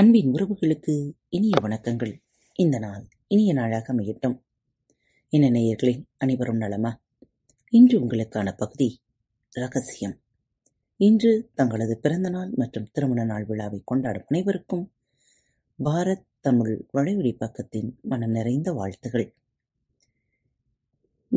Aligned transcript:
அன்பின் 0.00 0.30
உறவுகளுக்கு 0.32 0.92
இனிய 1.28 1.56
வணக்கங்கள் 1.62 2.12
இந்த 2.58 2.76
நாள் 2.78 3.02
இனிய 3.26 3.50
நாளாக 3.52 3.92
அமையட்டும் 3.94 4.34
என்ன 5.32 5.50
நேயர்களே 5.50 5.92
அனைவரும் 6.16 6.56
நலமா 6.56 6.90
இன்று 7.72 7.98
உங்களுக்கான 8.00 8.54
பகுதி 8.56 8.88
ரகசியம் 9.52 10.16
இன்று 11.00 11.32
தங்களது 11.54 11.96
பிறந்த 11.98 12.28
நாள் 12.28 12.50
மற்றும் 12.54 12.90
திருமண 12.92 13.24
நாள் 13.24 13.44
விழாவை 13.44 13.80
கொண்டாடும் 13.84 14.26
அனைவருக்கும் 14.28 14.84
பாரத் 15.78 16.26
தமிழ் 16.40 16.74
வளைவெளி 16.90 17.32
பக்கத்தின் 17.38 17.92
மனம் 18.02 18.30
நிறைந்த 18.30 18.72
வாழ்த்துகள் 18.72 19.26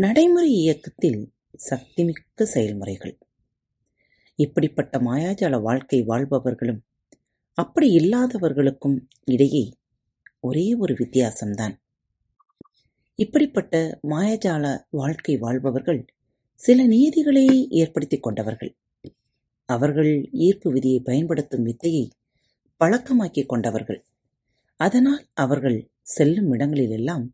நடைமுறை 0.00 0.52
இயக்கத்தில் 0.56 1.22
சக்திமிக்க 1.70 2.50
செயல்முறைகள் 2.54 3.16
இப்படிப்பட்ட 4.40 4.98
மாயாஜால 5.02 5.62
வாழ்க்கை 5.62 6.02
வாழ்பவர்களும் 6.04 6.84
அப்படி 7.58 7.88
இல்லாதவர்களுக்கும் 7.92 8.98
இடையே 9.26 9.64
ஒரே 10.40 10.66
ஒரு 10.76 10.94
வித்தியாசம்தான் 10.94 11.76
இப்படிப்பட்ட 13.20 13.76
மாயஜால 14.08 14.66
வாழ்க்கை 14.92 15.36
வாழ்பவர்கள் 15.38 16.02
சில 16.60 16.80
நீதிகளை 16.88 17.46
ஏற்படுத்திக் 17.76 18.24
கொண்டவர்கள் 18.24 18.72
அவர்கள் 19.70 20.12
ஈர்ப்பு 20.40 20.70
விதியை 20.72 21.00
பயன்படுத்தும் 21.02 21.64
வித்தையை 21.64 22.06
பழக்கமாக்கிக் 22.82 23.50
கொண்டவர்கள் 23.50 24.00
அதனால் 24.80 25.24
அவர்கள் 25.36 25.78
செல்லும் 26.08 26.52
இடங்களிலெல்லாம் 26.52 27.26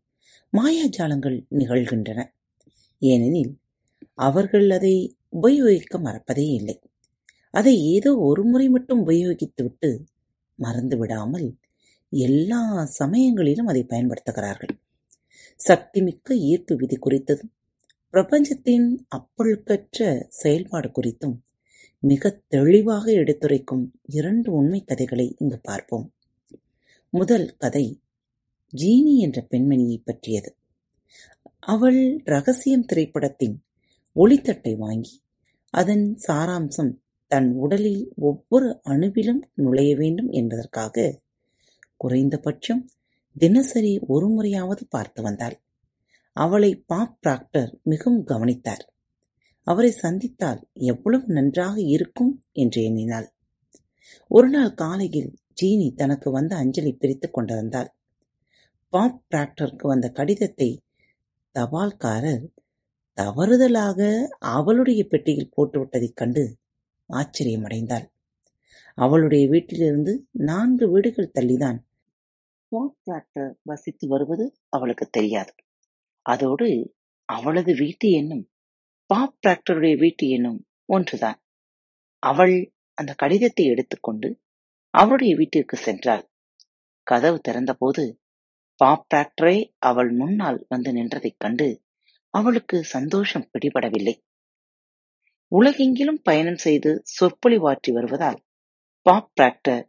மாயாஜாலங்கள் 0.52 1.36
நிகழ்கின்றன 1.54 2.20
ஏனெனில் 3.02 3.52
அவர்கள் 4.20 4.66
அதை 4.70 4.94
உபயோகிக்க 5.36 5.98
மறப்பதே 5.98 6.46
இல்லை 6.54 6.76
அதை 7.54 7.74
ஏதோ 7.90 8.10
ஒரு 8.20 8.42
முறை 8.44 8.66
மட்டும் 8.68 9.02
உபயோகித்துவிட்டு 9.06 9.90
மறந்து 10.58 10.96
விடாமல் 10.96 11.48
எல்லா 12.12 12.62
சமயங்களிலும் 12.94 13.66
அதை 13.66 13.82
பயன்படுத்துகிறார்கள் 13.84 14.74
சக்திமிக்க 15.60 16.36
ஈர்ப்பு 16.44 16.74
விதி 16.76 16.96
குறித்ததும் 16.98 17.52
பிரபஞ்சத்தின் 18.14 18.88
அப்பொழுக்கற்ற 19.08 20.00
செயல்பாடு 20.28 20.88
குறித்தும் 20.88 21.36
மிக 22.02 22.30
தெளிவாக 22.48 23.06
எடுத்துரைக்கும் 23.12 23.84
இரண்டு 24.10 24.48
உண்மை 24.52 24.80
கதைகளை 24.84 25.26
இங்கு 25.38 25.58
பார்ப்போம் 25.62 26.06
முதல் 27.12 27.48
கதை 27.56 27.86
ஜீனி 28.72 29.14
என்ற 29.18 29.40
பெண்மணியை 29.50 29.98
பற்றியது 30.04 30.50
அவள் 31.66 32.00
ரகசியம் 32.24 32.86
திரைப்படத்தின் 32.86 33.56
ஒளித்தட்டை 34.16 34.74
வாங்கி 34.76 35.14
அதன் 35.74 36.06
சாராம்சம் 36.26 36.92
தன் 37.34 37.50
உடலில் 37.56 38.02
ஒவ்வொரு 38.22 38.68
அணுவிலும் 38.84 39.42
நுழைய 39.56 39.92
வேண்டும் 39.96 40.30
என்பதற்காக 40.30 41.04
குறைந்தபட்சம் 41.96 42.82
தினசரி 43.36 43.92
ஒரு 44.06 44.26
முறையாவது 44.28 44.82
பார்த்து 44.88 45.20
வந்தாள் 45.22 45.56
அவளை 46.36 46.70
பாப் 46.86 47.16
டாக்டர் 47.20 47.70
மிகவும் 47.82 48.24
கவனித்தார் 48.24 48.84
அவரை 49.66 49.90
சந்தித்தால் 50.02 50.60
எவ்வளவு 50.86 51.26
நன்றாக 51.32 51.76
இருக்கும் 51.90 52.32
என்று 52.54 52.80
எண்ணினாள் 52.82 53.28
ஒரு 54.30 54.48
நாள் 54.48 54.72
காலையில் 54.74 55.30
ஜீனி 55.60 55.86
தனக்கு 55.94 56.28
வந்த 56.30 56.52
அஞ்சலி 56.56 56.92
பிரித்து 56.92 57.28
கொண்டிருந்தாள் 57.30 57.90
பாப் 58.92 59.20
பிராக்டருக்கு 59.30 59.86
வந்த 59.86 60.08
கடிதத்தை 60.10 60.68
தபால்காரர் 61.54 62.44
தவறுதலாக 63.18 64.00
அவளுடைய 64.52 65.00
பெட்டியில் 65.08 65.52
போட்டுவிட்டதைக் 65.56 66.18
கண்டு 66.18 66.44
ஆச்சரியமடைந்தாள். 67.10 68.06
அவளுடைய 68.98 69.48
வீட்டிலிருந்து 69.48 70.12
நான்கு 70.30 70.90
வீடுகள் 70.90 71.34
தள்ளிதான் 71.34 71.78
பாப் 72.72 73.56
வசித்து 73.62 74.08
வருவது 74.08 74.44
அவளுக்கு 74.68 75.06
தெரியாது. 75.10 75.52
அதோடு 76.26 76.68
அவளது 77.28 77.74
வீட்டு 77.74 78.08
எண்ணும் 78.10 78.44
பாப் 79.10 79.38
டிராக்டருடைய 79.42 79.96
வீட்டு 79.96 80.28
எண்ணும் 80.28 80.60
ஒன்றுதான். 80.88 81.38
அவள் 82.22 82.56
அந்த 82.98 83.12
கடிதத்தை 83.14 83.64
எடுத்துக்கொண்டு 83.64 84.28
அவருடைய 84.94 85.36
வீட்டிற்கு 85.36 85.76
சென்றாள். 85.84 86.24
கதவு 87.06 87.40
திறந்தபோது 87.48 88.04
பாப் 88.80 89.06
டிராக்டரே 89.14 89.56
அவள் 89.78 90.10
முன்னால் 90.10 90.66
வந்து 90.68 90.92
நின்றதைக் 90.92 91.38
கண்டு 91.38 91.68
அவளுக்கு 92.34 92.76
சந்தோஷம் 92.84 93.48
பிடிபடவில்லை. 93.52 94.14
உலகெங்கிலும் 95.54 96.20
பயணம் 96.22 96.60
செய்து 96.62 96.90
சொற்பொழிவாற்றி 97.14 97.90
வருவதால் 97.92 98.38
பாப் 99.06 99.30
பிராக்டர் 99.36 99.82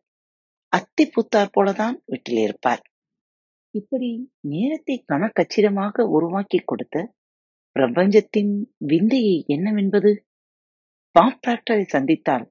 அத்தி 0.73 1.03
பூத்தார் 1.05 1.53
போலதான் 1.55 1.95
வீட்டில் 2.05 2.41
இருப்பார் 2.41 2.83
இப்படி 3.73 4.09
நேரத்தை 4.47 4.95
கணக்கச்சிதமாக 5.05 6.05
உருவாக்கி 6.09 6.59
கொடுத்த 6.63 6.97
பிரபஞ்சத்தின் 7.75 8.53
விந்தையை 8.85 9.37
என்னவென்பது 9.47 10.11
பாப் 11.15 11.39
பிராக்டரை 11.43 11.85
சந்தித்தால் 11.87 12.45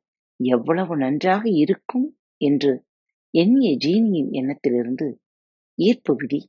எவ்வளவு 0.40 0.94
நன்றாக 0.96 1.44
இருக்கும் 1.54 2.06
என்று 2.40 2.72
எண்ணிய 3.34 3.70
ஜீனியின் 3.76 4.30
எண்ணத்திலிருந்து 4.32 5.06
ஈர்ப்பு 5.78 6.12
விதி 6.14 6.40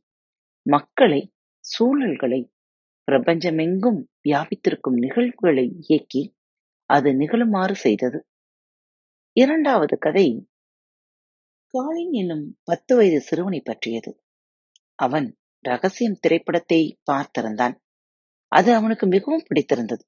மக்களை 0.65 1.21
சூழல்களை 1.65 2.41
பிரபஞ்சமெங்கும் 3.07 3.99
வியாபித்திருக்கும் 4.21 4.97
நிகழ்வுகளை 4.97 5.65
இயக்கி 5.81 6.21
அது 6.89 7.09
நிகழுமாறு 7.13 7.75
செய்தது 7.77 8.19
இரண்டாவது 9.37 9.95
கதை 9.97 10.27
காலின் 11.73 12.13
என்னும் 12.13 12.45
பத்து 12.63 12.93
வயது 12.95 13.19
சிறுவனை 13.21 13.59
பற்றியது 13.61 14.11
அவன் 14.99 15.27
ரகசியம் 15.65 16.19
திரைப்படத்தை 16.19 16.81
பார்த்திருந்தான் 17.11 17.75
அது 18.51 18.69
அவனுக்கு 18.73 19.05
மிகவும் 19.07 19.45
பிடித்திருந்தது 19.47 20.03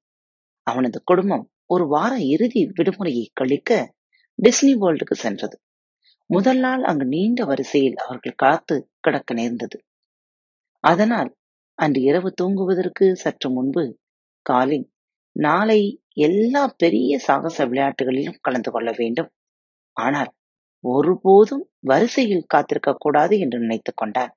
அவனது 0.66 0.98
குடும்பம் 1.04 1.44
ஒரு 1.66 1.84
வார 1.86 2.12
இறுதி 2.26 2.62
விடுமுறையை 2.70 3.24
கழிக்க 3.32 3.72
டிஸ்னி 4.38 4.72
வேர்ல்டுக்கு 4.74 5.16
சென்றது 5.16 5.56
முதல் 6.30 6.60
நாள் 6.60 6.82
அங்கு 6.82 7.06
நீண்ட 7.06 7.44
வரிசையில் 7.44 7.98
அவர்கள் 7.98 8.36
காத்து 8.36 8.76
கிடக்க 9.00 9.34
நேர்ந்தது 9.34 9.78
அதனால் 10.84 11.30
அன்று 11.78 12.00
இரவு 12.00 12.30
தூங்குவதற்கு 12.32 13.06
சற்று 13.16 13.48
முன்பு 13.50 13.84
காலின் 14.46 14.86
நாளை 15.36 15.80
எல்லா 16.18 16.62
பெரிய 16.76 17.18
சாகச 17.18 17.66
விளையாட்டுகளிலும் 17.66 18.40
கலந்து 18.40 18.70
கொள்ள 18.70 18.90
வேண்டும் 18.98 19.30
ஆனால் 19.96 20.30
ஒருபோதும் 20.84 21.64
வரிசையில் 21.84 22.48
காத்திருக்க 22.48 22.90
கூடாது 22.98 23.34
என்று 23.38 23.58
நினைத்துக் 23.58 23.96
கொண்டார் 23.96 24.32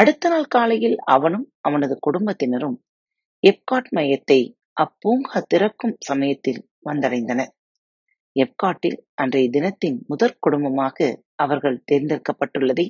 அடுத்த 0.00 0.28
நாள் 0.28 0.48
காலையில் 0.48 0.98
அவனும் 1.06 1.46
அவனது 1.60 1.94
குடும்பத்தினரும் 1.98 2.76
எப்காட் 3.42 3.90
மையத்தை 3.96 4.40
அப்பூங்கா 4.76 5.38
திறக்கும் 5.46 5.96
சமயத்தில் 6.00 6.60
வந்தடைந்தனர் 6.84 7.52
எப்காட்டில் 8.36 8.98
அன்றைய 9.14 9.46
தினத்தின் 9.50 9.98
முதற் 10.06 10.40
குடும்பமாக 10.40 11.08
அவர்கள் 11.34 11.82
தேர்ந்தெடுக்கப்பட்டுள்ளதை 11.92 12.86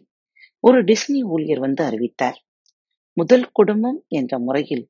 ஒரு 0.65 0.79
டிஸ்னி 0.85 1.21
ஊழியர் 1.29 1.59
வந்து 1.59 1.83
அறிவித்தார் 1.85 2.39
முதல் 3.17 3.47
குடும்பம் 3.53 3.99
என்ற 4.11 4.33
முறையில் 4.39 4.85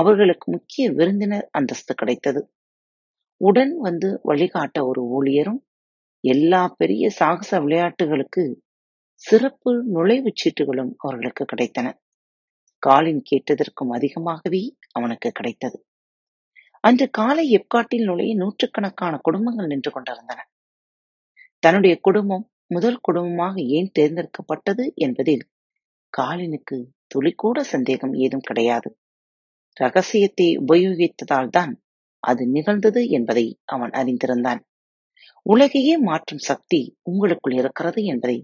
அவர்களுக்கு 0.00 0.46
முக்கிய 0.52 0.84
விருந்தினர் 0.92 1.46
அந்தஸ்து 1.52 1.92
கிடைத்தது 1.94 2.40
உடன் 3.40 3.74
வந்து 3.78 4.08
வழிகாட்ட 4.24 4.78
ஒரு 4.86 5.02
ஊழியரும் 5.16 5.60
எல்லா 6.24 6.62
பெரிய 6.78 7.10
சாகச 7.10 7.50
விளையாட்டுகளுக்கு 7.60 8.42
சிறப்பு 9.22 9.70
நுழைவுச் 9.94 10.40
சீட்டுகளும் 10.42 10.92
அவர்களுக்கு 10.98 11.44
கிடைத்தன 11.44 11.88
காலின் 12.82 13.22
கேட்டதற்கும் 13.22 13.92
அதிகமாகவே 13.92 14.62
அவனுக்கு 14.92 15.28
கிடைத்தது 15.32 15.78
அன்று 16.84 17.06
காலை 17.10 17.44
எப்காட்டில் 17.50 18.06
நுழைய 18.06 18.32
நூற்றுக்கணக்கான 18.34 19.14
குடும்பங்கள் 19.18 19.66
நின்று 19.66 19.90
கொண்டிருந்தன 19.90 20.40
தன்னுடைய 21.62 21.94
குடும்பம் 22.00 22.44
முதல் 22.66 23.00
குடும்பமாக 23.00 23.54
ஏன் 23.70 23.90
தேர்ந்தெடுக்கப்பட்டது 23.92 24.84
என்பதில் 24.96 25.44
காலினுக்கு 26.12 26.76
துளிக்கூட 27.08 27.60
சந்தேகம் 27.72 28.14
ஏதும் 28.16 28.46
கிடையாது 28.46 28.88
ரகசியத்தை 29.78 30.48
உபயோகித்ததால்தான் 30.58 31.72
அது 32.22 32.42
நிகழ்ந்தது 32.46 33.02
என்பதை 33.08 33.46
அவன் 33.64 33.90
அறிந்திருந்தான் 33.90 34.62
உலகையே 35.46 35.94
மாற்றும் 35.98 36.42
சக்தி 36.44 36.80
உங்களுக்குள் 37.02 37.54
இருக்கிறது 37.54 38.00
என்பதை 38.04 38.38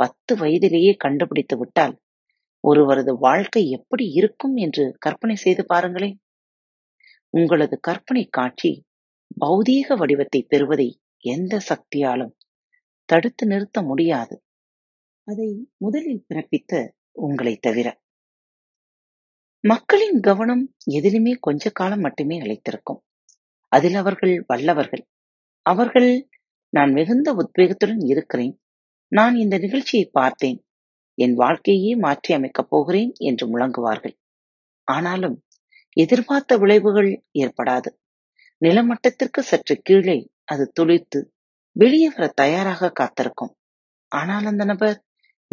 பத்து 0.00 0.32
வயதிலேயே 0.36 0.92
கண்டுபிடித்து 0.94 1.56
விட்டால் 1.56 1.94
ஒருவரது 2.64 3.12
வாழ்க்கை 3.18 3.62
எப்படி 3.70 4.04
இருக்கும் 4.10 4.56
என்று 4.56 4.84
கற்பனை 4.98 5.36
செய்து 5.36 5.64
பாருங்களேன் 5.64 6.16
உங்களது 7.34 7.76
கற்பனை 7.80 8.24
காட்சி 8.30 8.72
பௌதீக 9.40 9.96
வடிவத்தை 9.96 10.40
பெறுவதை 10.42 10.88
எந்த 11.24 11.60
சக்தியாலும் 11.68 12.34
தடுத்து 13.08 13.44
நிறுத்த 13.46 13.78
முடியாது 13.82 14.36
அதை 15.28 15.48
முதலில் 15.76 16.24
பிறப்பித்த 16.28 16.72
உங்களை 17.20 17.54
தவிர 17.58 17.88
மக்களின் 19.64 20.18
கவனம் 20.20 20.62
எதிலுமே 20.90 21.32
கொஞ்ச 21.40 21.70
காலம் 21.70 22.00
மட்டுமே 22.00 22.36
அழைத்திருக்கும் 22.40 23.00
அதில் 23.72 23.94
அவர்கள் 23.94 24.34
வல்லவர்கள் 24.46 25.02
அவர்கள் 25.66 26.10
நான் 26.72 26.92
மிகுந்த 26.92 27.28
உத்வேகத்துடன் 27.34 28.02
இருக்கிறேன் 28.04 28.54
நான் 29.12 29.34
இந்த 29.34 29.56
நிகழ்ச்சியை 29.58 30.06
பார்த்தேன் 30.12 30.58
என் 31.18 31.34
வாழ்க்கையே 31.34 31.92
மாற்றி 31.96 32.30
அமைக்கப் 32.34 32.70
போகிறேன் 32.70 33.12
என்று 33.20 33.46
முழங்குவார்கள் 33.48 34.14
ஆனாலும் 34.88 35.36
எதிர்பார்த்த 35.96 36.56
விளைவுகள் 36.56 37.10
ஏற்படாது 37.38 37.90
நிலமட்டத்திற்கு 38.62 39.40
சற்று 39.42 39.76
கீழே 39.82 40.18
அது 40.44 40.64
துளித்து 40.78 41.20
வெளியே 41.76 42.08
வர 42.08 42.26
தயாராக 42.34 42.92
காத்திருக்கும் 42.92 43.52
ஆனால் 44.12 44.46
அந்த 44.46 44.64
நபர் 44.64 44.98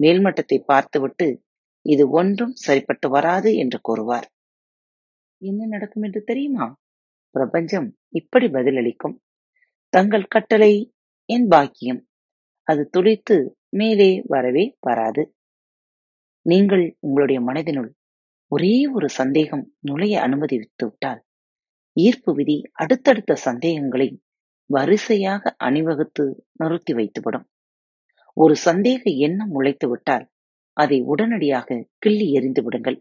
மேல்மட்டத்தை 0.00 0.58
பார்த்துவிட்டு 0.64 1.28
இது 1.86 2.10
ஒன்றும் 2.10 2.54
சரிப்பட்டு 2.56 3.10
வராது 3.10 3.56
என்று 3.56 3.80
கூறுவார் 3.82 4.28
என்ன 5.42 5.66
நடக்கும் 5.66 6.04
என்று 6.04 6.22
தெரியுமா 6.24 6.66
பிரபஞ்சம் 7.36 7.88
இப்படி 8.12 8.48
பதிலளிக்கும் 8.48 9.16
தங்கள் 9.94 10.26
கட்டளை 10.28 10.74
என் 11.30 11.48
பாக்கியம் 11.48 12.02
அது 12.68 12.90
துடித்து 12.90 13.38
மேலே 13.70 14.24
வரவே 14.28 14.76
வராது 14.80 15.24
நீங்கள் 16.46 16.98
உங்களுடைய 17.00 17.40
மனதினுள் 17.42 17.90
ஒரே 18.52 18.76
ஒரு 18.94 19.10
சந்தேகம் 19.10 19.66
நுழைய 19.80 20.22
அனுமதித்து 20.22 20.86
விட்டால் 20.86 21.22
ஈர்ப்பு 21.98 22.32
விதி 22.34 22.58
அடுத்தடுத்த 22.74 23.38
சந்தேகங்களை 23.42 24.08
வரிசையாக 24.70 25.54
அணிவகுத்து 25.58 26.26
நிறுத்தி 26.56 26.94
வைத்துவிடும் 26.94 27.48
ஒரு 28.38 28.56
சந்தேக 28.66 29.04
எண்ணம் 29.20 29.52
முளைத்துவிட்டால் 29.54 30.26
அதை 30.82 30.98
உடனடியாக 31.06 31.80
கிள்ளி 32.00 32.28
எறிந்து 32.32 32.62
விடுங்கள் 32.62 32.98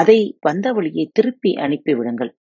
அதை 0.00 0.18
வந்த 0.40 0.66
வழியை 0.72 1.04
திருப்பி 1.12 1.50
அனுப்பிவிடுங்கள் 1.56 2.32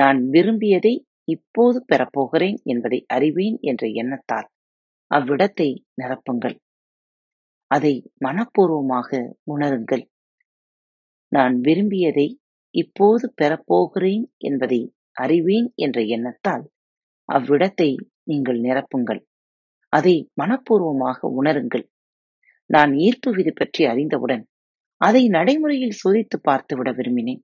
நான் 0.00 0.18
விரும்பியதை 0.28 0.94
இப்போது 1.28 1.78
பெறப்போகிறேன் 1.88 2.58
என்பதை 2.64 2.98
அறிவேன் 3.08 3.56
என்ற 3.62 3.82
எண்ணத்தால் 3.94 4.48
அவ்விடத்தை 5.10 5.68
நிரப்புங்கள் 5.94 6.56
அதை 7.70 7.92
மனப்பூர்வமாக 8.24 9.10
உணருங்கள் 9.44 10.04
நான் 11.32 11.54
விரும்பியதை 11.60 12.26
இப்போது 12.74 13.26
பெறப்போகிறேன் 13.40 14.24
என்பதை 14.38 14.80
அறிவேன் 15.16 15.68
என்ற 15.76 16.00
எண்ணத்தால் 16.08 16.64
அவ்விடத்தை 17.28 17.90
நீங்கள் 18.22 18.60
நிரப்புங்கள் 18.60 19.22
அதை 19.92 20.14
மனப்பூர்வமாக 20.40 21.28
உணருங்கள் 21.32 21.84
நான் 22.72 22.92
ஈர்ப்பு 22.98 23.30
விதி 23.32 23.52
பற்றி 23.52 23.82
அறிந்தவுடன் 23.84 24.44
அதை 25.00 25.22
நடைமுறையில் 25.28 25.98
சோதித்து 26.02 26.36
பார்த்துவிட 26.40 26.90
விரும்பினேன் 26.92 27.42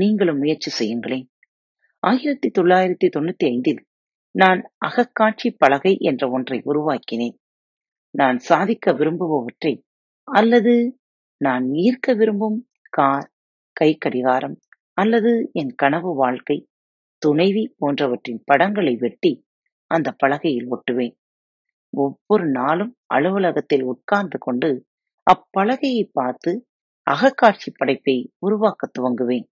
நீங்களும் 0.00 0.38
முயற்சி 0.38 0.70
செய்யுங்களேன் 0.70 1.26
ஆயிரத்தி 2.02 2.48
தொள்ளாயிரத்தி 2.50 3.08
தொண்ணூத்தி 3.08 3.46
ஐந்தில் 3.46 3.80
நான் 4.34 4.60
அகக்காட்சி 4.78 5.48
பலகை 5.56 5.92
என்ற 6.00 6.22
ஒன்றை 6.30 6.58
உருவாக்கினேன் 6.64 7.36
நான் 8.14 8.38
சாதிக்க 8.40 8.92
விரும்புபவற்றை 8.92 9.74
அல்லது 10.28 10.74
நான் 11.40 11.64
ஈர்க்க 11.82 12.14
விரும்பும் 12.14 12.58
கார் 12.92 13.28
கை 13.76 13.90
கடிகாரம் 13.96 14.56
அல்லது 14.98 15.32
என் 15.52 15.74
கனவு 15.74 16.10
வாழ்க்கை 16.14 16.58
துணைவி 17.22 17.64
போன்றவற்றின் 17.78 18.42
படங்களை 18.44 18.94
வெட்டி 18.96 19.32
அந்த 19.90 20.08
பலகையில் 20.22 20.70
ஒட்டுவேன் 20.70 21.14
ஒவ்வொரு 21.92 22.46
நாளும் 22.50 22.92
அலுவலகத்தில் 23.06 23.84
உட்கார்ந்து 23.84 24.38
கொண்டு 24.38 24.70
அப்பலகையை 25.26 26.04
பார்த்து 26.12 26.52
அகக்காட்சி 27.06 27.70
படைப்பை 27.72 28.16
உருவாக்க 28.38 28.88
துவங்குவேன் 28.88 29.46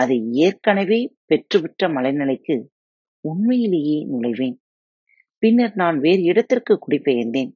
அதை 0.00 0.18
ஏற்கனவே 0.46 1.00
பெற்றுவிட்ட 1.28 1.88
மலைநிலைக்கு 1.88 2.56
உண்மையிலேயே 3.24 3.98
நுழைவேன் 4.12 4.56
பின்னர் 5.42 5.74
நான் 5.74 5.96
வேறு 5.98 6.22
இடத்திற்கு 6.22 6.74
குடிபெயர்ந்தேன் 6.78 7.52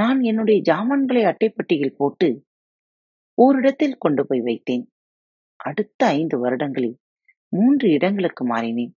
நான் 0.00 0.18
என்னுடைய 0.20 0.58
ஜாமான்களை 0.68 1.22
அட்டைப்பட்டியில் 1.24 1.96
போட்டு 1.96 2.28
ஓரிடத்தில் 3.38 3.98
கொண்டு 3.98 4.22
போய் 4.26 4.40
வைத்தேன் 4.40 4.84
அடுத்த 5.60 6.00
ஐந்து 6.12 6.36
வருடங்களில் 6.38 6.96
மூன்று 7.52 7.86
இடங்களுக்கு 7.88 8.42
மாறினேன் 8.44 8.92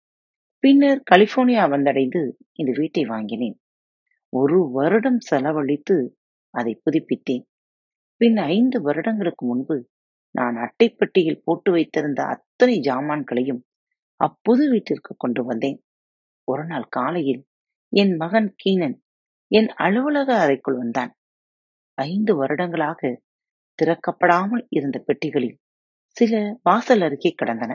பின்னர் 0.64 1.02
கலிபோர்னியா 1.12 1.64
வந்தடைந்து 1.70 2.22
இந்த 2.54 2.72
வீட்டை 2.78 3.04
வாங்கினேன் 3.06 3.58
ஒரு 4.34 4.58
வருடம் 4.72 5.22
செலவழித்து 5.26 5.96
அதை 6.54 6.74
புதுப்பித்தேன் 6.84 7.46
பின் 8.22 8.40
ஐந்து 8.50 8.78
வருடங்களுக்கு 8.82 9.44
முன்பு 9.46 9.78
நான் 10.36 10.58
அட்டைப்பெட்டியில் 10.58 11.44
போட்டு 11.44 11.70
வைத்திருந்த 11.72 12.22
அத்தனை 12.26 12.76
ஜாமான்களையும் 12.80 13.62
அப்புது 14.20 14.64
வீட்டிற்கு 14.70 15.14
கொண்டு 15.18 15.42
வந்தேன் 15.44 15.80
ஒரு 16.48 16.64
நாள் 16.66 16.88
காலையில் 16.90 17.42
என் 17.94 18.14
மகன் 18.18 18.50
கீனன் 18.56 18.98
என் 19.52 19.70
அலுவலக 19.78 20.30
அறைக்குள் 20.40 20.78
வந்தான் 20.78 21.12
ஐந்து 21.98 22.34
வருடங்களாக 22.36 23.12
திறக்கப்படாமல் 23.80 24.64
இருந்த 24.70 24.98
பெட்டிகளில் 25.08 25.58
சில 26.18 26.34
வாசல் 26.64 27.02
அருகே 27.02 27.32
கிடந்தன 27.32 27.74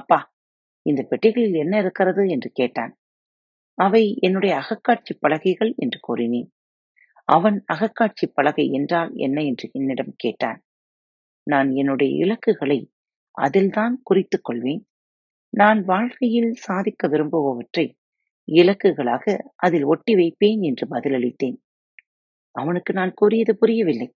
அப்பா 0.00 0.18
இந்த 0.86 1.00
பெட்டிகளில் 1.10 1.56
என்ன 1.56 1.74
இருக்கிறது 1.78 2.22
என்று 2.28 2.50
கேட்டான் 2.50 2.92
அவை 3.78 4.02
என்னுடைய 4.20 4.52
அகக்காட்சி 4.56 5.12
பலகைகள் 5.18 5.72
என்று 5.76 5.98
கூறினேன் 6.00 6.48
அவன் 7.28 7.64
அகக்காட்சி 7.72 8.26
பலகை 8.32 8.64
என்றால் 8.70 9.10
என்ன 9.16 9.38
என்று 9.42 9.66
என்னிடம் 9.72 10.14
கேட்டான் 10.16 10.60
நான் 11.46 11.68
என்னுடைய 11.70 12.10
இலக்குகளை 12.24 12.78
அதில்தான் 13.36 13.94
குறித்துக் 14.02 14.44
கொள்வேன் 14.44 14.82
நான் 15.52 15.80
வாழ்க்கையில் 15.84 16.52
சாதிக்க 16.58 17.08
விரும்புபவற்றை 17.08 17.86
இலக்குகளாக 18.48 19.24
அதில் 19.56 19.84
ஒட்டி 19.84 20.14
வைப்பேன் 20.14 20.60
என்று 20.62 20.84
பதிலளித்தேன் 20.86 21.56
அவனுக்கு 22.54 22.92
நான் 22.92 23.12
கூறியது 23.14 23.52
புரியவில்லை 23.56 24.08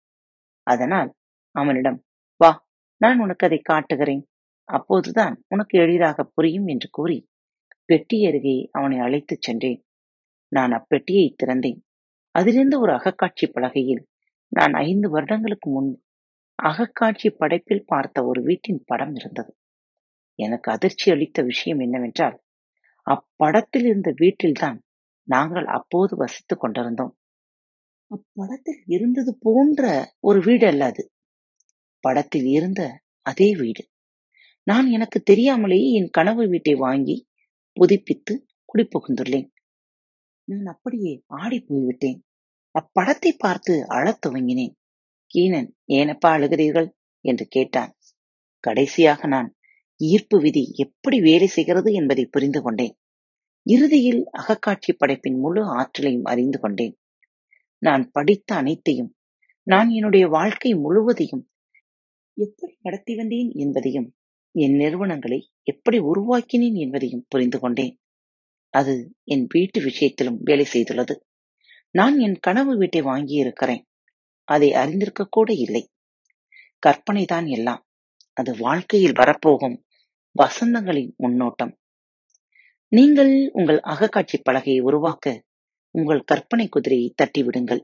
அதனால் 0.67 1.11
அவனிடம் 1.57 1.99
வா 2.41 2.51
நான் 3.01 3.19
உனக்கு 3.21 3.47
அதை 3.47 3.61
காட்டுகிறேன் 3.63 4.23
அப்போதுதான் 4.69 5.35
உனக்கு 5.49 5.79
எளிதாக 5.79 6.25
புரியும் 6.35 6.67
என்று 6.67 6.89
கூறி 6.91 7.19
பெட்டி 7.91 8.19
அருகே 8.27 8.57
அவனை 8.71 8.99
அழைத்துச் 8.99 9.43
சென்றேன் 9.43 9.81
நான் 10.53 10.73
அப்பெட்டியை 10.73 11.27
திறந்தேன் 11.43 11.79
அதிலிருந்து 12.35 12.77
ஒரு 12.81 12.93
அகக்காட்சி 12.93 13.47
பலகையில் 13.47 14.03
நான் 14.53 14.75
ஐந்து 14.83 15.09
வருடங்களுக்கு 15.11 15.69
முன் 15.71 15.91
அகக்காட்சி 16.59 17.29
படைப்பில் 17.33 17.87
பார்த்த 17.87 18.25
ஒரு 18.25 18.41
வீட்டின் 18.43 18.81
படம் 18.87 19.15
இருந்தது 19.15 19.53
எனக்கு 20.39 20.69
அதிர்ச்சி 20.71 21.07
அளித்த 21.11 21.43
விஷயம் 21.43 21.81
என்னவென்றால் 21.81 22.37
அப்படத்தில் 23.07 23.87
இருந்த 23.87 24.11
வீட்டில்தான் 24.19 24.79
நாங்கள் 25.29 25.67
அப்போது 25.69 26.15
வசித்துக் 26.17 26.61
கொண்டிருந்தோம் 26.61 27.13
அப்படத்தில் 28.11 28.83
இருந்தது 28.89 29.33
போன்ற 29.39 29.83
ஒரு 30.21 30.39
வீடு 30.41 30.67
அல்லாது 30.67 31.03
அது 31.03 31.05
படத்தில் 32.05 32.49
இருந்த 32.51 32.83
அதே 33.27 33.49
வீடு 33.55 33.83
நான் 34.67 34.87
எனக்கு 34.91 35.19
தெரியாமலேயே 35.23 35.89
என் 35.93 36.11
கனவு 36.11 36.45
வீட்டை 36.49 36.75
வாங்கி 36.79 37.17
புதுப்பித்து 37.73 38.47
குடிபுகுந்துள்ளேன். 38.65 39.51
நான் 40.45 40.75
அப்படியே 40.75 41.23
ஆடி 41.27 41.61
போய்விட்டேன். 41.61 42.25
அப்படத்தைப் 42.81 43.39
பார்த்து 43.39 43.89
அழத் 43.89 44.27
துவங்கினேன். 44.27 44.75
கீனன், 45.35 45.73
ஏனப்பா 45.93 46.29
அழுகிறீர்கள்? 46.29 46.91
என்று 47.21 47.47
கேட்டான். 47.47 47.97
கடைசியாக 48.61 49.29
நான் 49.29 49.55
ஈர்ப்பு 49.97 50.41
விதி 50.41 50.73
எப்படி 50.77 51.21
வேலை 51.21 51.47
செய்கிறது 51.47 51.93
என்பதை 51.93 52.27
புரிந்து 52.27 52.63
கொண்டேன். 52.63 52.99
இறுதியில் 53.63 54.25
அகக்காட்சி 54.39 54.93
படைப்பின் 54.97 55.39
முழு 55.39 55.65
ஆற்றலையும் 55.65 56.25
அறிந்து 56.25 56.61
கொண்டேன். 56.61 56.99
நான் 57.79 58.11
படித்த 58.11 58.55
அனைத்தையும், 58.55 59.17
நான் 59.63 59.91
என்னுடைய 59.91 60.27
வாழ்க்கை 60.27 60.75
முழுவதையும் 60.75 61.51
எப்படி 62.35 62.79
நடத்தி 62.81 63.17
வந்தேன் 63.17 63.53
என்பதையும் 63.55 64.15
என் 64.55 64.77
நிறுவனங்களை 64.77 65.41
எப்படி 65.63 65.99
உருவாக்கினேன் 66.01 66.77
என்பதையும் 66.77 67.27
புரிந்து 67.29 67.59
கொண்டேன் 67.59 67.95
அது 68.75 68.95
என் 69.25 69.45
வீட்டு 69.49 69.79
விஷயத்திலும் 69.81 70.39
வேலை 70.43 70.67
செய்துள்ளது 70.73 71.15
நான் 71.95 72.17
என் 72.19 72.39
கனவு 72.41 72.73
வீட்டை 72.77 73.01
வாங்கி 73.03 73.37
இருக்கிறேன் 73.37 73.85
அதை 74.49 74.69
அறிந்திருக்க 74.73 75.23
கூட 75.29 75.51
இல்லை 75.55 75.83
கற்பனை 76.83 77.25
தான் 77.25 77.47
எல்லாம் 77.47 77.83
அது 78.37 78.51
வாழ்க்கையில் 78.59 79.19
வரப்போகும் 79.19 79.77
வசந்தங்களின் 80.37 81.13
முன்னோட்டம் 81.17 81.73
நீங்கள் 82.93 83.33
உங்கள் 83.53 83.81
அகக்காட்சி 83.85 84.37
பலகையை 84.43 84.81
உருவாக்க 84.81 85.27
உங்கள் 85.95 86.23
கற்பனை 86.25 86.67
குதிரையை 86.69 87.09
தட்டிவிடுங்கள் 87.23 87.83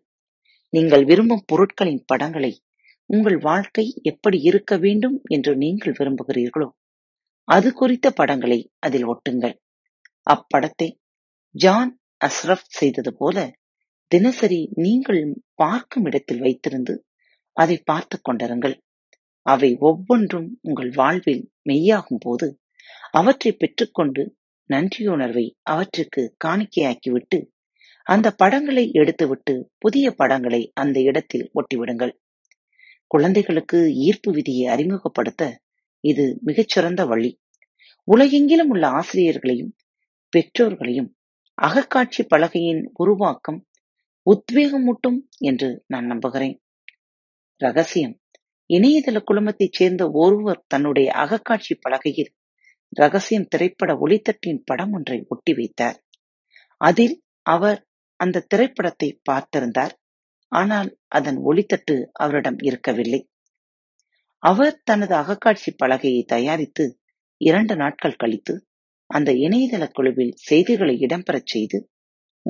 நீங்கள் 0.72 1.04
விரும்பும் 1.04 1.44
பொருட்களின் 1.46 2.04
படங்களை 2.06 2.52
உங்கள் 3.10 3.38
வாழ்க்கை 3.40 3.84
எப்படி 4.04 4.38
இருக்க 4.42 4.72
வேண்டும் 4.76 5.16
என்று 5.28 5.52
நீங்கள் 5.56 5.96
விரும்புகிறீர்களோ 5.98 6.68
அது 7.48 7.68
குறித்த 7.72 8.06
படங்களை 8.10 8.58
அதில் 8.80 9.06
ஒட்டுங்கள் 9.06 9.56
அப்படத்தை 10.26 10.88
ஜான் 11.54 11.92
அஸ்ரப் 12.20 12.68
செய்தது 12.70 13.10
போல 13.12 13.38
தினசரி 14.10 14.60
நீங்கள் 14.76 15.20
பார்க்கும் 15.54 16.04
இடத்தில் 16.04 16.42
வைத்திருந்து 16.42 16.94
அதை 17.56 17.76
பார்த்து 17.82 18.16
கொண்டிருங்கள் 18.20 18.76
அவை 19.46 19.70
ஒவ்வொன்றும் 19.80 20.48
உங்கள் 20.60 20.90
வாழ்வில் 20.92 21.44
மெய்யாகும் 21.68 22.22
போது 22.24 22.46
அவற்றை 23.14 23.52
பெற்றுக்கொண்டு 23.54 24.22
நன்றியுணர்வை 24.70 25.46
அவற்றுக்கு 25.64 26.22
காணிக்கையாக்கிவிட்டு 26.44 27.38
அந்த 28.06 28.28
படங்களை 28.34 28.84
எடுத்துவிட்டு 28.92 29.54
புதிய 29.78 30.06
படங்களை 30.12 30.60
அந்த 30.74 30.98
இடத்தில் 31.02 31.46
ஒட்டிவிடுங்கள் 31.54 32.12
குழந்தைகளுக்கு 33.10 33.78
ஈர்ப்பு 34.02 34.30
விதியை 34.32 34.66
அறிமுகப்படுத்த 34.68 35.42
இது 36.04 36.24
மிகச்சிறந்த 36.42 37.02
வழி 37.04 37.30
உலகெங்கிலும் 38.08 38.70
உள்ள 38.70 38.84
ஆசிரியர்களையும் 38.90 39.72
பெற்றோர்களையும் 40.32 41.10
அகக்காட்சி 41.58 42.22
பலகையின் 42.30 42.82
உருவாக்கம் 42.94 43.60
உத்வேகமூட்டும் 44.26 45.18
என்று 45.40 45.68
நான் 45.86 46.06
நம்புகிறேன் 46.06 46.56
ரகசியம் 47.60 48.14
இணையதள 48.70 49.18
குழுமத்தைச் 49.22 49.72
சேர்ந்த 49.72 50.02
ஒருவர் 50.16 50.64
தன்னுடைய 50.66 51.08
அகக்காட்சி 51.14 51.74
பலகையில் 51.80 52.30
ரகசியம் 52.92 53.48
திரைப்பட 53.48 53.92
ஒளித்தட்டின் 53.96 54.60
படம் 54.64 54.92
ஒன்றை 54.92 55.18
ஒட்டி 55.28 55.52
வைத்தார் 55.52 55.98
அதில் 56.80 57.16
அவர் 57.46 57.80
அந்த 58.20 58.44
திரைப்படத்தை 58.48 59.08
பார்த்திருந்தார் 59.30 59.94
ஆனால் 60.52 60.90
அதன் 61.08 61.38
ஒளித்தட்டு 61.42 61.94
அவரிடம் 62.12 62.58
இருக்கவில்லை 62.60 63.20
அவர் 64.42 64.80
தனது 64.84 65.14
அகக்காட்சி 65.14 65.70
பலகையை 65.82 66.22
தயாரித்து 66.24 66.84
இரண்டு 67.40 67.74
நாட்கள் 67.76 68.16
கழித்து 68.16 68.54
அந்த 69.10 69.30
இணையதள 69.32 69.84
குழுவில் 69.92 70.34
செய்திகளை 70.42 70.94
இடம்பெறச் 70.96 71.46
செய்து 71.46 71.78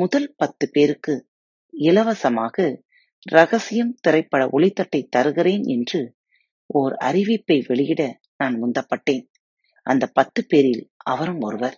முதல் 0.00 0.34
பத்து 0.36 0.70
பேருக்கு 0.70 1.14
இலவசமாக 1.74 2.66
ரகசியம் 3.26 3.94
திரைப்பட 4.00 4.42
ஒளித்தட்டை 4.48 5.00
தருகிறேன் 5.08 5.64
என்று 5.66 6.00
ஓர் 6.70 6.94
அறிவிப்பை 7.00 7.58
வெளியிட 7.66 8.02
நான் 8.36 8.56
முந்தப்பட்டேன் 8.62 9.24
அந்த 9.86 10.04
பத்து 10.08 10.40
பேரில் 10.46 10.84
அவரும் 11.04 11.40
ஒருவர் 11.40 11.76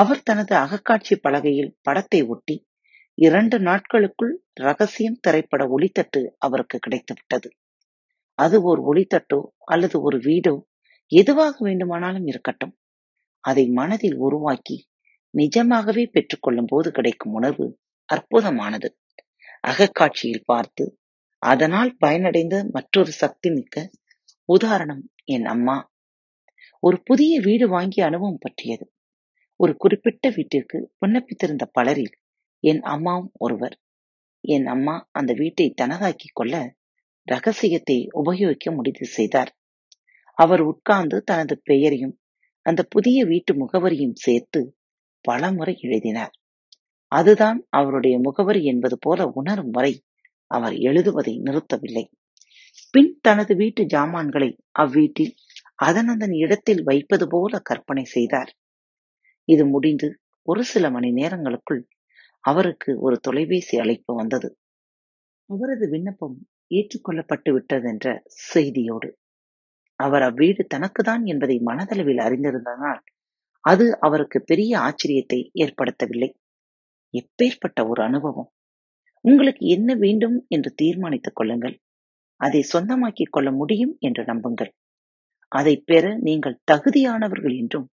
அவர் 0.00 0.22
தனது 0.22 0.54
அகக்காட்சி 0.56 1.14
பலகையில் 1.16 1.74
படத்தை 1.82 2.20
ஒட்டி 2.26 2.56
இரண்டு 3.18 3.56
நாட்களுக்குள் 3.58 4.32
ரகசியம் 4.60 5.20
திரைப்பட 5.20 5.62
ஒளித்தட்டு 5.68 6.20
அவருக்கு 6.38 6.76
கிடைத்துவிட்டது 6.78 7.48
அது 8.38 8.56
ஒரு 8.62 8.80
ஒளித்தட்டோ 8.90 9.38
அல்லது 9.64 9.96
ஒரு 10.00 10.18
வீடோ 10.18 10.54
எதுவாக 11.12 11.54
வேண்டுமானாலும் 11.64 12.26
இருக்கட்டும் 12.26 12.74
அதை 13.44 13.64
மனதில் 13.70 14.18
உருவாக்கி 14.18 14.76
நிஜமாகவே 15.34 16.04
பெற்றுக்கொள்ளும் 16.06 16.64
போது 16.64 16.88
கிடைக்கும் 16.90 17.34
உணர்வு 17.34 17.66
அற்புதமானது 18.08 18.88
அகக்காட்சியில் 19.64 20.46
பார்த்து 20.46 20.84
அதனால் 21.42 21.90
பயனடைந்த 22.00 22.56
மற்றொரு 22.68 23.12
சக்தி 23.14 23.48
மிக்க 23.50 23.76
உதாரணம் 24.48 25.02
என் 25.26 25.46
அம்மா 25.46 25.76
ஒரு 26.82 26.96
புதிய 27.04 27.32
வீடு 27.40 27.66
வாங்கிய 27.68 28.02
அனுபவம் 28.04 28.42
பற்றியது 28.42 28.86
ஒரு 29.60 29.72
குறிப்பிட்ட 29.76 30.30
வீட்டிற்கு 30.30 30.78
விண்ணப்பித்திருந்த 31.00 31.64
பலரில் 31.72 32.14
என் 32.64 32.82
அம்மாவும் 32.86 33.30
ஒருவர் 33.36 33.76
என் 34.44 34.66
அம்மா 34.66 34.94
அந்த 35.10 35.32
வீட்டை 35.32 35.66
தனதாக்கிக் 35.72 36.36
கொள்ள 36.36 36.54
ரகசியத்தை 37.28 37.98
உபயோகிக்க 38.12 38.72
முடிவு 38.72 39.06
செய்தார் 39.08 39.50
அவர் 40.38 40.62
உட்கார்ந்து 40.62 41.18
தனது 41.24 41.54
பெயரையும் 41.62 42.14
அந்த 42.66 42.80
புதிய 42.86 43.18
வீட்டு 43.24 43.52
முகவரியும் 43.54 44.16
சேர்த்து 44.16 44.60
பலமுறை 45.24 45.74
எழுதினார் 45.80 46.34
அதுதான் 47.12 47.58
அவருடைய 47.70 48.16
முகவரி 48.18 48.62
என்பது 48.64 48.96
போல 48.98 49.26
உணரும் 49.32 49.70
வரை 49.70 49.92
அவர் 50.50 50.74
எழுதுவதை 50.80 51.34
நிறுத்தவில்லை 51.38 52.04
பின் 52.94 53.12
தனது 53.20 53.52
வீட்டு 53.56 53.82
ஜாமான்களை 53.84 54.50
அவ்வீட்டில் 54.78 55.32
அதனதன் 55.84 56.34
இடத்தில் 56.36 56.82
வைப்பது 56.82 57.26
போல 57.26 57.60
கற்பனை 57.60 58.04
செய்தார் 58.14 58.50
இது 59.48 59.64
முடிந்து 59.66 60.08
ஒரு 60.48 60.62
சில 60.64 60.90
மணி 60.90 61.10
நேரங்களுக்குள் 61.12 61.82
அவருக்கு 62.44 62.90
ஒரு 63.00 63.16
தொலைபேசி 63.20 63.74
அழைப்பு 63.76 64.12
வந்தது 64.14 64.48
அவரது 65.50 65.86
விண்ணப்பம் 65.88 66.36
ஏற்றுக்கொள்ளப்பட்டு 66.70 67.50
விட்டதென்ற 67.52 68.08
செய்தியோடு 68.48 69.08
அவர் 70.00 70.22
அவ்வீடு 70.22 70.62
தனக்குதான் 70.74 71.22
என்பதை 71.24 71.56
மனதளவில் 71.60 72.20
அறிந்திருந்ததால் 72.20 73.00
அது 73.64 73.86
அவருக்கு 74.00 74.38
பெரிய 74.42 74.72
ஆச்சரியத்தை 74.78 75.38
ஏற்படுத்தவில்லை 75.60 76.30
எப்பேற்பட்ட 77.14 77.88
ஒரு 77.88 78.00
அனுபவம் 78.02 78.50
உங்களுக்கு 79.24 79.64
என்ன 79.66 79.94
வேண்டும் 79.96 80.36
என்று 80.48 80.70
தீர்மானித்துக் 80.74 81.36
கொள்ளுங்கள் 81.36 81.76
அதை 82.40 82.60
சொந்தமாக்கிக் 82.72 83.32
கொள்ள 83.32 83.48
முடியும் 83.52 83.94
என்று 83.98 84.22
நம்புங்கள் 84.24 84.70
அதை 85.52 85.74
பெற 85.84 86.04
நீங்கள் 86.18 86.60
தகுதியானவர்கள் 86.70 87.56
என்றும் 87.58 87.86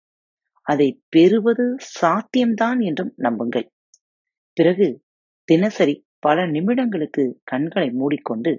அதை 0.67 0.87
பெறுவது 1.09 1.65
சாத்தியம்தான் 1.95 2.79
என்றும் 2.79 3.13
நம்புங்கள் 3.17 3.67
பிறகு 4.57 4.87
தினசரி 5.47 5.95
பல 6.19 6.45
நிமிடங்களுக்கு 6.45 7.23
கண்களை 7.43 7.89
மூடிக்கொண்டு 7.91 8.51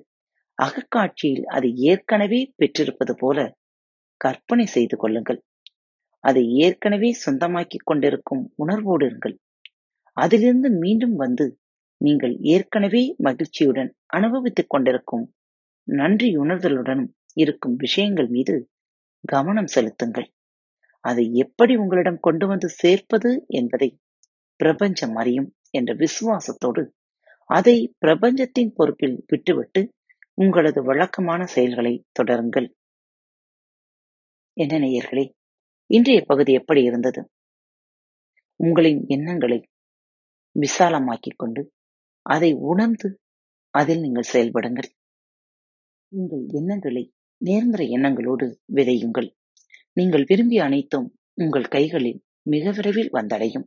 அகக்காட்சியில் 0.59 1.45
அது 1.47 1.69
ஏற்கனவே 1.85 2.41
பெற்றிருப்பது 2.57 3.15
போல 3.15 3.39
கற்பனை 4.21 4.67
செய்து 4.67 4.97
கொள்ளுங்கள் 4.97 5.41
அதை 6.25 6.45
ஏற்கனவே 6.59 7.11
சொந்தமாக்கிக் 7.25 7.87
கொண்டிருக்கும் 7.87 8.45
உணர்வோடு 8.57 9.05
இருங்கள் 9.07 9.35
அதிலிருந்து 10.17 10.69
மீண்டும் 10.75 11.17
வந்து 11.17 11.47
நீங்கள் 12.01 12.35
ஏற்கனவே 12.47 13.03
மகிழ்ச்சியுடன் 13.19 13.91
அனுபவித்துக் 14.07 14.71
கொண்டிருக்கும் 14.71 15.27
நன்றி 15.89 16.29
உணர்தலுடனும் 16.37 17.11
இருக்கும் 17.37 17.77
விஷயங்கள் 17.77 18.29
மீது 18.29 18.55
கவனம் 19.25 19.73
செலுத்துங்கள் 19.75 20.29
அதை 21.05 21.25
எப்படி 21.35 21.75
உங்களிடம் 21.77 22.21
கொண்டு 22.21 22.45
வந்து 22.47 22.69
சேர்ப்பது 22.79 23.31
என்பதை 23.53 23.89
பிரபஞ்சம் 24.61 25.15
அறியும் 25.15 25.49
என்ற 25.75 25.91
விசுவாசத்தோடு 25.95 26.83
அதை 27.51 27.77
பிரபஞ்சத்தின் 27.99 28.73
பொறுப்பில் 28.73 29.19
விட்டுவிட்டு 29.27 29.81
உங்களது 30.35 30.81
வழக்கமான 30.83 31.45
செயல்களை 31.47 31.93
தொடருங்கள் 32.19 32.69
என்ன 34.57 34.75
நேயர்களே 34.79 35.25
இன்றைய 35.91 36.21
பகுதி 36.27 36.53
எப்படி 36.53 36.83
இருந்தது 36.83 37.21
உங்களின் 38.61 39.01
எண்ணங்களை 39.07 39.59
விசாலமாக்கிக் 40.57 41.39
கொண்டு 41.39 41.63
அதை 42.27 42.51
உணர்ந்து 42.65 43.09
அதில் 43.75 44.01
நீங்கள் 44.01 44.31
செயல்படுங்கள் 44.33 44.89
உங்கள் 46.13 46.45
எண்ணங்களை 46.51 47.05
நேர்மறை 47.41 47.87
எண்ணங்களோடு 47.89 48.47
விதையுங்கள் 48.75 49.29
நீங்கள் 49.93 50.25
விரும்பிய 50.25 50.65
அனைத்தும் 50.65 51.09
உங்கள் 51.35 51.69
கைகளில் 51.69 52.21
மிக 52.43 52.71
விரைவில் 52.71 53.13
வந்தடையும் 53.13 53.67